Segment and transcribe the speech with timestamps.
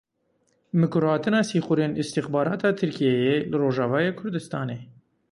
[0.79, 4.79] Mikurhatina sîxurên Îstixbarata Tirkiyeyê li Rojavayê Kurdistanê.